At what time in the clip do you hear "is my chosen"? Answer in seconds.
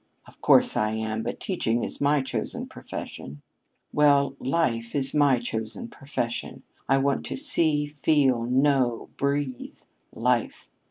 1.83-2.65, 4.95-5.89